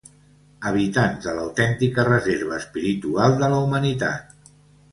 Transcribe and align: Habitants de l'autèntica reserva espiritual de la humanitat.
Habitants 0.69 1.27
de 1.27 1.35
l'autèntica 1.39 2.07
reserva 2.09 2.57
espiritual 2.63 3.39
de 3.43 3.51
la 3.55 3.61
humanitat. 3.69 4.53